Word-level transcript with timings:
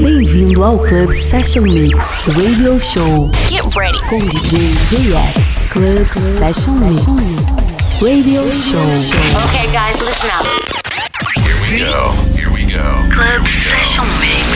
Bem-vindo 0.00 0.62
ao 0.62 0.78
Club 0.78 1.12
Session 1.12 1.62
Mix 1.62 2.28
Radio 2.28 2.78
Show. 2.78 3.32
Get 3.48 3.64
ready. 3.76 3.98
Com 4.08 4.18
DJ 4.18 4.58
JX. 4.90 5.72
Club 5.72 6.06
Session 6.06 6.74
Mix 6.74 8.00
Radio 8.00 8.42
Show. 8.52 8.78
Okay, 9.48 9.66
guys, 9.72 9.98
listen 9.98 10.30
up. 10.30 10.46
Here 11.42 11.56
we 11.62 11.80
go. 11.84 12.12
Here 12.36 12.50
we 12.52 12.64
go. 12.66 13.02
Club 13.12 13.44
Session 13.48 14.06
Mix. 14.20 14.53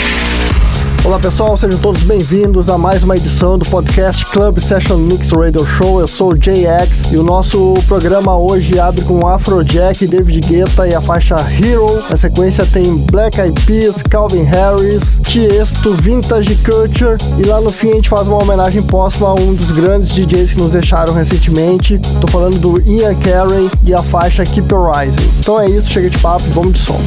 Olá 1.08 1.18
pessoal, 1.18 1.56
sejam 1.56 1.80
todos 1.80 2.02
bem-vindos 2.02 2.68
a 2.68 2.76
mais 2.76 3.02
uma 3.02 3.16
edição 3.16 3.56
do 3.56 3.66
podcast 3.70 4.26
Club 4.26 4.58
Session 4.58 4.98
Mix 4.98 5.30
Radio 5.30 5.64
Show. 5.64 6.00
Eu 6.00 6.06
sou 6.06 6.32
o 6.32 6.38
JX 6.38 7.10
e 7.10 7.16
o 7.16 7.22
nosso 7.22 7.72
programa 7.88 8.36
hoje 8.36 8.78
abre 8.78 9.00
com 9.00 9.26
Afrojack, 9.26 10.06
David 10.06 10.46
Guetta 10.46 10.86
e 10.86 10.94
a 10.94 11.00
faixa 11.00 11.36
Hero. 11.36 12.04
Na 12.10 12.16
sequência 12.18 12.66
tem 12.66 12.98
Black 12.98 13.40
Eyed 13.40 13.58
Peas, 13.64 14.02
Calvin 14.02 14.42
Harris, 14.42 15.18
Tiesto, 15.22 15.94
Vintage 15.94 16.54
Culture 16.56 17.16
e 17.38 17.42
lá 17.42 17.58
no 17.58 17.70
fim 17.70 17.92
a 17.92 17.94
gente 17.94 18.10
faz 18.10 18.28
uma 18.28 18.42
homenagem 18.42 18.82
póstuma 18.82 19.30
a 19.30 19.34
um 19.34 19.54
dos 19.54 19.70
grandes 19.70 20.14
DJs 20.14 20.52
que 20.52 20.58
nos 20.58 20.72
deixaram 20.72 21.14
recentemente. 21.14 21.98
Tô 22.20 22.28
falando 22.28 22.58
do 22.58 22.82
Ian 22.82 23.14
Carey 23.14 23.70
e 23.82 23.94
a 23.94 24.02
faixa 24.02 24.44
Keep 24.44 24.68
Rising. 24.74 25.30
Então 25.38 25.58
é 25.58 25.70
isso, 25.70 25.88
chega 25.88 26.10
de 26.10 26.18
papo, 26.18 26.44
vamos 26.50 26.74
de 26.74 26.80
som. 26.80 27.00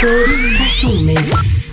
Club 0.00 0.32
Session 0.32 0.88
Mix. 1.04 1.67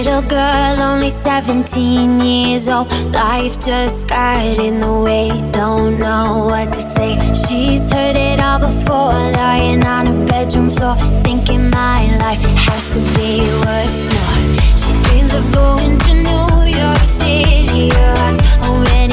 Little 0.00 0.22
girl, 0.22 0.80
only 0.80 1.10
17 1.10 2.22
years 2.22 2.70
old. 2.70 2.90
Life 3.12 3.60
just 3.60 4.08
got 4.08 4.58
in 4.58 4.80
the 4.80 4.94
way. 4.98 5.28
Don't 5.50 5.98
know 5.98 6.46
what 6.46 6.72
to 6.72 6.80
say. 6.80 7.18
She's 7.34 7.92
heard 7.92 8.16
it 8.16 8.40
all 8.40 8.60
before, 8.60 9.12
lying 9.36 9.84
on 9.84 10.06
her 10.06 10.24
bedroom 10.24 10.70
floor, 10.70 10.96
thinking 11.22 11.68
my 11.68 12.16
life 12.16 12.40
has 12.40 12.94
to 12.94 13.00
be 13.14 13.42
worth 13.60 13.96
more. 14.16 14.38
She 14.80 14.92
dreams 15.10 15.34
of 15.34 15.52
going 15.52 15.98
to 15.98 16.14
New 16.14 16.80
York 16.80 17.04
City. 17.04 17.90
Her 17.90 18.14
heart's 18.16 18.40
already 18.68 19.09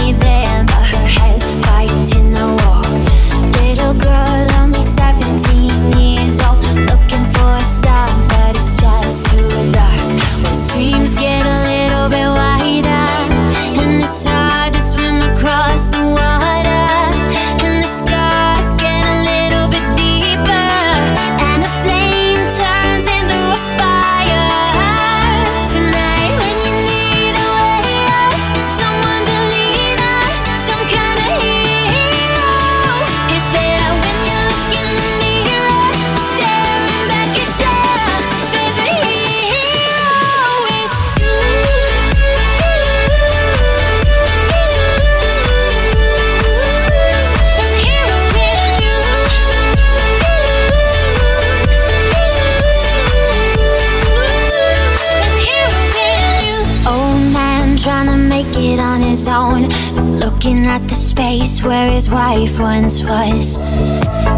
Looking 60.47 60.65
at 60.65 60.87
the 60.87 60.95
space 60.95 61.61
where 61.61 61.91
his 61.91 62.09
wife 62.09 62.57
once 62.57 63.03
was. 63.03 63.57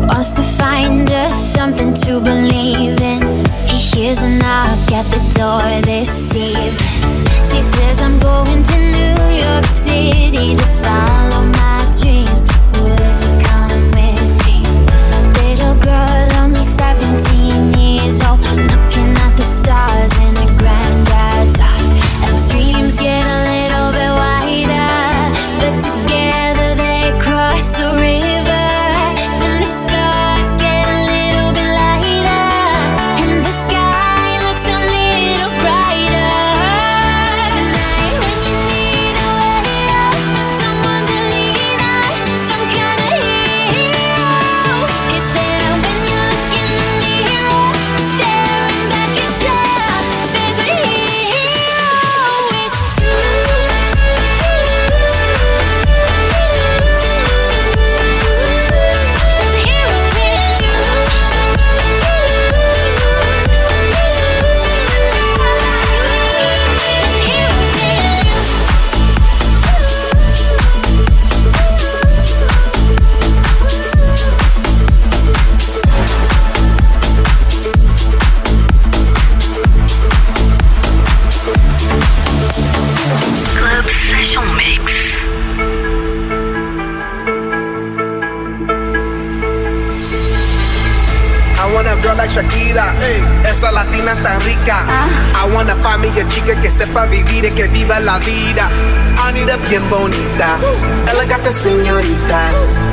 Wants 0.10 0.34
to 0.34 0.42
find 0.42 1.08
us 1.12 1.54
something 1.54 1.94
to 1.94 2.20
believe 2.20 3.00
in. 3.00 3.46
He 3.68 3.78
hears 3.78 4.24
a 4.24 4.30
knock 4.30 4.92
at 4.92 5.06
the 5.14 5.22
door 5.38 5.62
this 5.86 6.34
evening. 6.34 7.26
She 7.46 7.62
says, 7.62 8.02
I'm 8.02 8.20
going 8.20 8.64
to 8.64 8.78
New 8.80 9.46
York 9.46 9.66
City 9.66 10.56
to 10.56 10.66
follow 10.82 11.29
tan 94.18 94.40
rica. 94.42 94.78
I 95.36 95.46
wanna 95.54 95.76
find 95.84 96.02
me 96.02 96.10
a 96.10 96.28
chica 96.28 96.56
que 96.62 96.70
sepa 96.70 97.06
vivir 97.06 97.46
y 97.46 97.52
que 97.52 97.68
viva 97.68 98.00
la 98.00 98.18
vida. 98.20 98.70
I 99.22 99.32
need 99.34 99.50
a 99.50 99.58
bien 99.58 99.88
bonita, 99.90 100.58
elegante 101.12 101.52
señorita. 101.54 102.40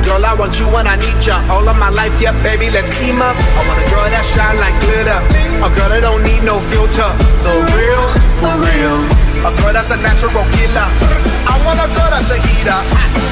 Girl, 0.03 0.23
I 0.23 0.33
want 0.35 0.59
you 0.59 0.67
when 0.67 0.85
I 0.85 0.95
need 0.97 1.17
ya. 1.25 1.41
All 1.49 1.67
of 1.67 1.77
my 1.77 1.89
life, 1.89 2.13
yeah, 2.21 2.33
baby, 2.43 2.69
let's 2.69 2.89
team 2.99 3.21
up. 3.21 3.35
I 3.35 3.67
want 3.67 3.79
a 3.79 3.89
girl 3.89 4.09
that 4.09 4.25
shine 4.25 4.57
like 4.59 4.77
glitter, 4.85 5.19
a 5.63 5.69
girl 5.73 5.89
that 5.89 6.01
don't 6.01 6.23
need 6.23 6.43
no 6.43 6.59
filter. 6.69 7.11
The 7.43 7.53
real, 7.73 8.03
for 8.39 8.53
real. 8.61 8.99
A 9.45 9.51
girl 9.61 9.73
that's 9.73 9.89
a 9.91 9.97
natural 9.97 10.45
killer. 10.53 10.89
I 11.47 11.55
want 11.65 11.79
a 11.79 11.87
girl 11.95 12.09
that's 12.09 12.29
a 12.29 12.37
heater. 12.37 12.81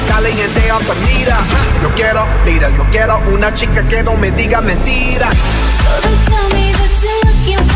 Caliente 0.08 0.70
altamira. 0.70 1.38
Yo 1.82 1.90
quiero, 1.94 2.26
mira, 2.44 2.70
yo 2.70 2.84
quiero 2.90 3.20
una 3.32 3.52
chica 3.52 3.86
que 3.86 4.02
no 4.02 4.16
me 4.16 4.30
diga 4.30 4.60
mentiras. 4.60 5.34
So 5.76 5.90
they 6.02 6.16
tell 6.24 6.48
me 6.54 6.72
that 6.72 6.94
you're 7.02 7.20
looking 7.26 7.62
for 7.68 7.75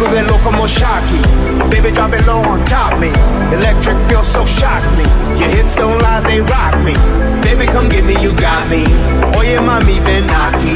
You 0.00 0.06
like 0.06 0.32
are 0.32 0.48
you 0.48 0.56
more 0.56 0.66
shocky. 0.66 1.20
Baby, 1.68 1.92
drop 1.92 2.16
it 2.16 2.24
low 2.26 2.40
on 2.40 2.64
top 2.64 2.98
me. 2.98 3.12
Electric 3.52 4.00
feels 4.08 4.26
so 4.26 4.46
shock 4.46 4.80
me. 4.96 5.04
Your 5.36 5.52
hips 5.52 5.76
don't 5.76 6.00
lie, 6.00 6.24
they 6.24 6.40
rock 6.40 6.72
me. 6.80 6.96
Baby, 7.44 7.66
come 7.66 7.90
get 7.90 8.08
me, 8.08 8.16
you 8.16 8.32
got 8.32 8.64
me. 8.72 8.88
Oye, 9.36 9.60
mami, 9.60 10.00
ven 10.00 10.24
aquí. 10.24 10.72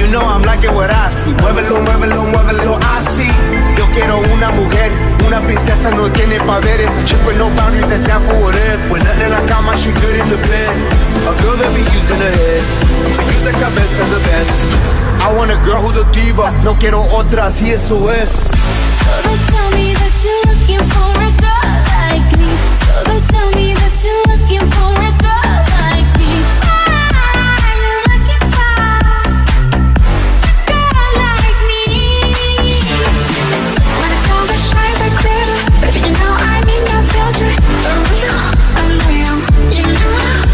You 0.00 0.08
know 0.08 0.24
I'm 0.24 0.40
liking 0.40 0.72
what 0.72 0.88
I 0.88 1.10
see. 1.10 1.34
Muévelo, 1.44 1.84
muévelo, 1.84 2.24
muévelo, 2.24 2.78
así. 2.96 3.28
Yo 3.76 3.84
quiero 3.92 4.24
una 4.32 4.48
mujer, 4.52 4.90
una 5.26 5.42
princesa 5.42 5.90
no 5.90 6.08
tiene 6.08 6.40
poderes. 6.40 6.96
A 6.96 7.04
chick 7.04 7.20
with 7.26 7.36
no 7.36 7.50
boundaries 7.50 7.86
that's 7.90 8.08
down 8.08 8.22
for 8.24 8.40
whatever. 8.40 8.88
When 8.88 9.04
nothing 9.04 9.26
in 9.26 9.32
la 9.32 9.44
cama, 9.52 9.76
she 9.76 9.92
good 10.00 10.16
in 10.16 10.28
the 10.30 10.40
bed. 10.48 10.72
A 11.28 11.32
girl 11.44 11.56
that 11.60 11.68
be 11.76 11.84
using 11.92 12.16
her 12.24 12.34
head. 12.40 12.64
To 13.04 13.20
use 13.20 13.44
the 13.44 13.52
cabeza 13.52 14.04
the 14.08 14.20
best. 14.24 15.02
I 15.20 15.30
want 15.30 15.52
a 15.52 15.60
girl 15.60 15.76
who's 15.76 15.98
a 16.00 16.10
diva. 16.10 16.50
No 16.64 16.74
quiero 16.78 17.02
otra, 17.12 17.50
si 17.50 17.70
eso 17.70 18.10
es. 18.10 18.61
So 19.00 19.10
they 19.24 19.36
tell 19.50 19.70
me 19.72 19.86
that 20.00 20.14
you're 20.24 20.42
looking 20.50 20.84
for 20.92 21.10
a 21.16 21.30
girl 21.40 21.74
like 21.96 22.28
me. 22.38 22.50
So 22.74 22.92
they 23.08 23.20
tell 23.32 23.50
me 23.56 23.72
that 23.74 23.94
you're 24.04 24.24
looking 24.32 24.66
for 24.74 24.92
a 24.92 25.12
girl 25.24 25.56
like 25.80 26.08
me. 26.20 26.32
Ah, 26.62 27.12
what 27.22 27.64
are 27.68 27.78
you 27.82 27.94
looking 28.12 28.44
for? 28.54 28.76
A 30.48 30.62
girl 30.68 31.10
like 31.24 31.60
me. 31.70 31.84
When 33.98 34.10
I 34.12 34.18
call 34.28 34.44
the 34.46 34.58
shines 34.68 35.00
glitter, 35.20 35.60
baby, 35.82 36.00
you 36.06 36.12
know 36.20 36.32
I'm 36.50 36.68
in 36.68 36.82
filter. 37.12 37.52
For 37.82 37.96
real, 38.12 38.40
You 39.76 39.86
know 39.88 40.12
I'm. 40.28 40.52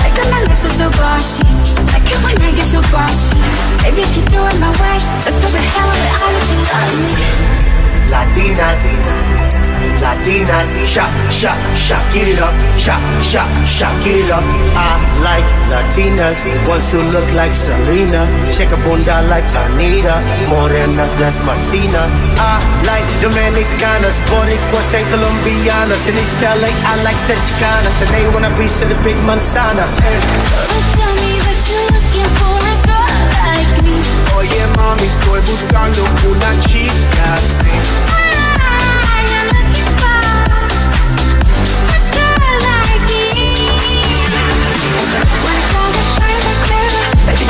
Like 0.00 0.14
that 0.16 0.28
my 0.30 0.40
lips 0.48 0.64
are 0.64 0.76
so 0.80 0.86
glossy. 0.96 1.44
Like 1.92 2.06
it 2.10 2.18
when 2.24 2.36
I 2.42 2.50
get 2.56 2.66
so 2.66 2.80
bossy. 2.92 3.53
Baby, 3.84 4.00
if 4.00 4.16
you 4.16 4.24
do 4.32 4.40
it 4.40 4.56
my 4.64 4.72
way, 4.80 4.96
just 5.20 5.44
for 5.44 5.50
the 5.52 5.60
hell 5.60 5.84
of 5.84 6.00
it, 6.00 6.16
I'll 6.16 6.32
let 6.32 6.48
you 6.48 6.60
love 6.72 6.92
me. 7.04 7.28
Latinas, 8.08 8.80
Latinas, 10.00 10.72
shock, 10.88 11.12
shock, 11.28 11.60
shock 11.76 12.16
it 12.16 12.40
up, 12.40 12.56
shock, 12.80 13.04
shock, 13.20 13.50
shock 13.68 14.00
it 14.08 14.32
up. 14.32 14.40
I 14.72 14.96
like 15.20 15.44
Latinas, 15.68 16.40
ones 16.64 16.88
who 16.92 17.04
look 17.12 17.28
like 17.36 17.52
Selena, 17.52 18.24
shake 18.48 18.72
a 18.72 18.80
bunda 18.88 19.20
like 19.28 19.44
Anitta, 19.52 20.16
morenas 20.48 21.12
that's 21.20 21.36
más 21.44 21.60
fina. 21.68 22.08
I 22.40 22.64
like 22.88 23.04
Dominicanas, 23.20 24.16
Boricuas 24.32 24.94
and 24.96 25.04
Colombianas, 25.12 26.08
in 26.08 26.16
East 26.16 26.40
LA 26.40 26.72
I 26.72 27.04
like 27.04 27.20
the 27.28 27.36
Chicanas, 27.36 28.00
and 28.00 28.10
they 28.16 28.24
wanna 28.32 28.48
be 28.56 28.64
of 28.64 28.88
the 28.88 28.96
big 29.04 29.16
manzana. 29.28 29.84
So 30.40 30.93
I 35.04 35.10
call 45.72 45.88
the 45.92 46.02
shines 46.16 46.44
like 46.48 46.60
glitter, 46.64 47.04
baby, 47.28 47.44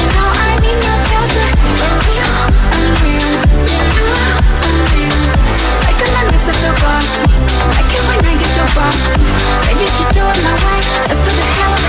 if 9.84 9.94
you 10.00 10.06
do 10.10 10.26
it 10.26 10.38
my 10.42 10.54
way, 10.58 10.80
let's 11.06 11.22
put 11.22 11.34
the 11.38 11.46
hell 11.54 11.72
of 11.72 11.82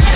it, 0.00 0.15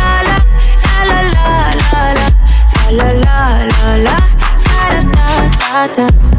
da 5.81 5.87
da 5.87 6.30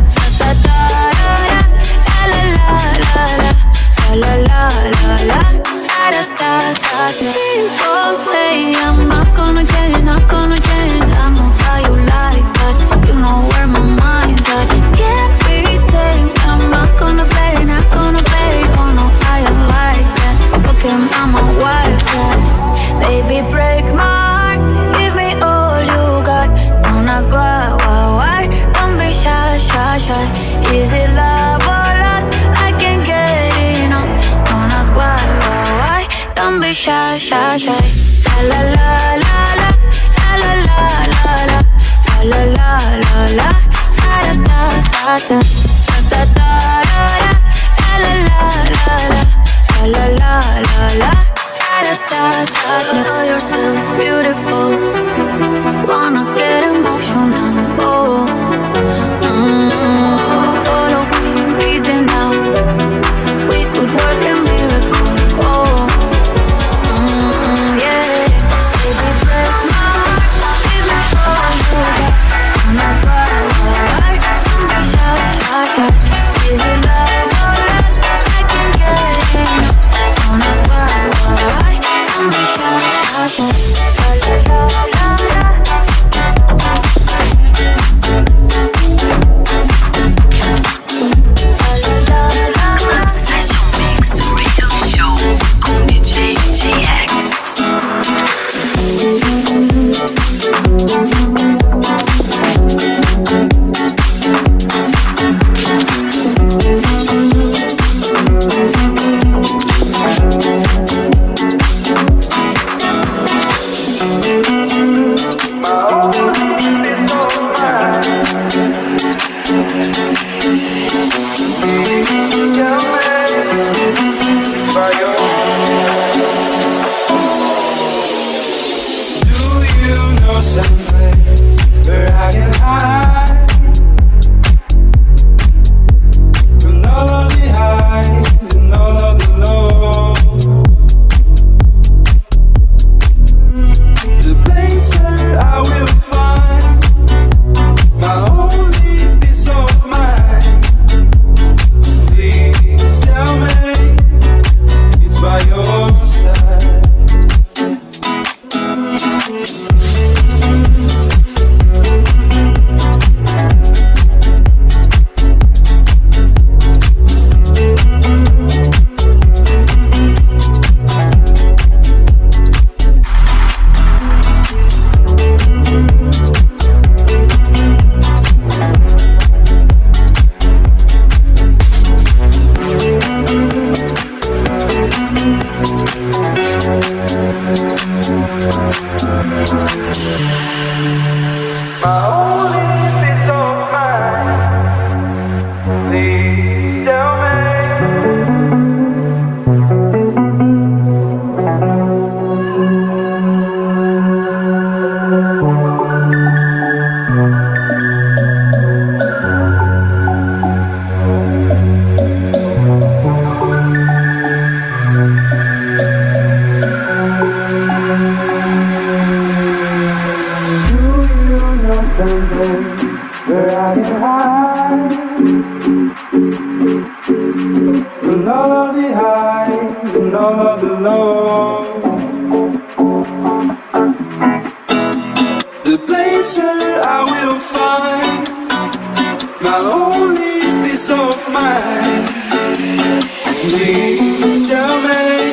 Please 243.49 244.47
tell 244.47 244.81
me 244.83 245.33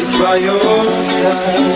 it's 0.00 0.18
by 0.18 0.36
your 0.36 0.90
side. 0.90 1.75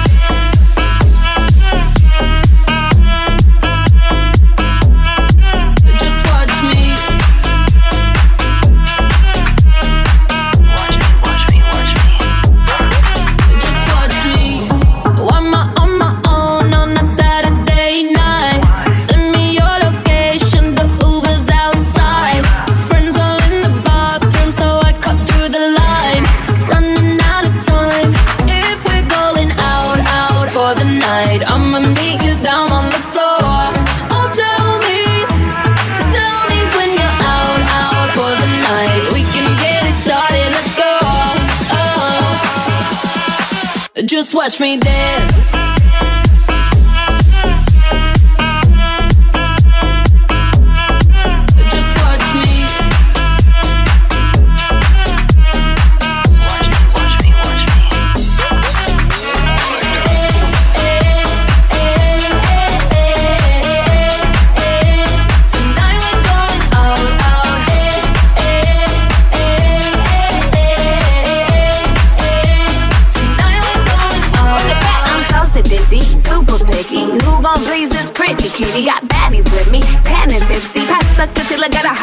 Watch 44.33 44.59
me 44.59 44.77
dance. 44.77 45.70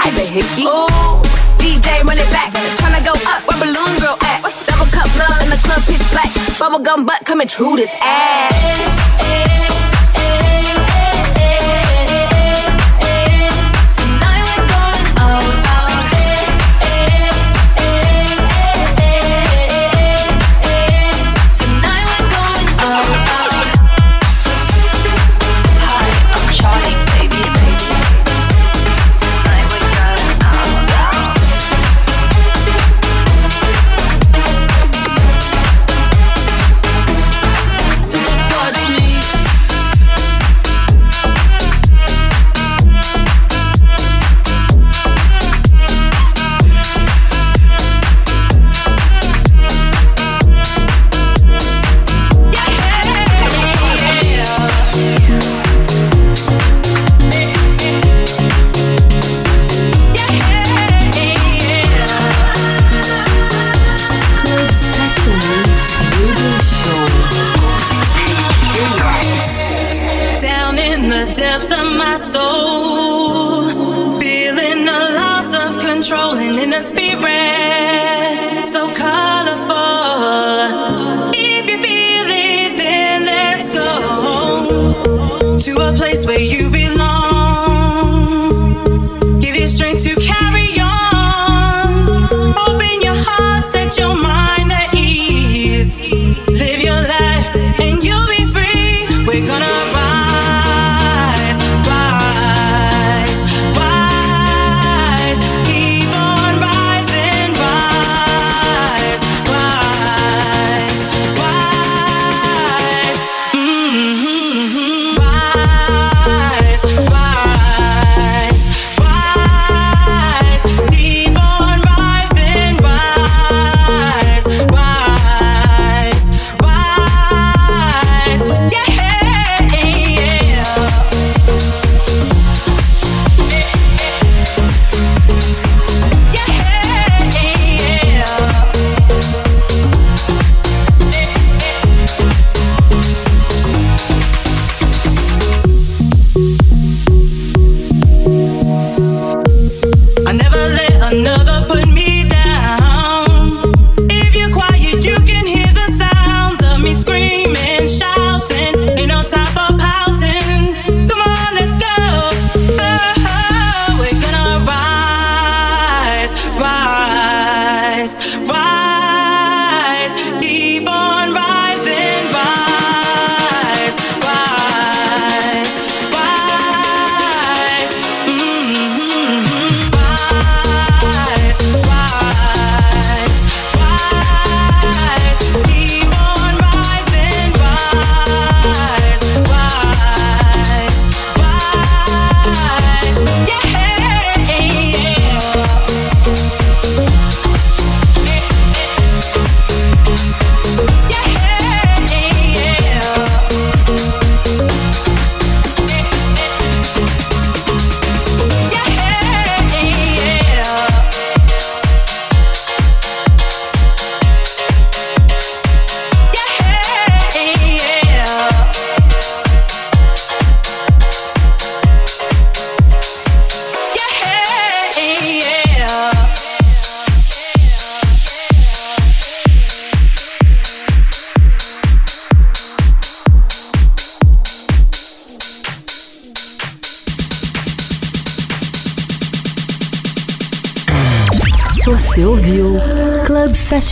like 0.09 0.17
the 0.17 0.33
hickey. 0.33 0.65
Ooh, 0.65 1.21
DJ 1.59 2.03
run 2.05 2.17
it 2.19 2.31
back. 2.31 2.53
Tryna 2.79 3.05
go 3.05 3.13
up 3.29 3.43
where 3.47 3.59
balloon 3.61 3.99
girl 4.01 4.17
at. 4.23 4.41
Double 4.67 4.87
cup 4.87 5.09
love 5.19 5.43
in 5.43 5.51
the 5.51 5.61
club 5.65 5.83
pitch 5.85 6.05
black. 6.13 6.29
Bubblegum 6.59 7.07
butt 7.07 7.25
coming 7.25 7.49
true 7.49 7.77
this 7.77 7.91
ass. 8.01 8.98
depths 71.35 71.73
of 71.73 71.93
my 71.97 72.17
soul, 72.17 73.69
feeling 74.19 74.85
the 74.85 75.01
loss 75.19 75.55
of 75.55 75.79
control 75.83 76.35
and 76.37 76.59
in 76.59 76.71
the 76.71 76.81
spirit. 76.81 77.58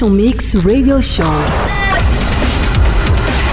Session 0.06 0.10
Mix 0.10 0.54
Radio 0.64 1.02
Show. 1.02 1.24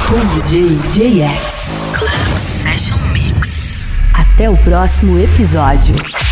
Com 0.08 0.20
DJ 0.36 0.78
JX. 0.92 1.70
Club 1.94 2.38
Session 2.38 2.98
Mix. 3.12 4.02
Até 4.14 4.50
o 4.50 4.58
próximo 4.58 5.18
episódio. 5.20 6.23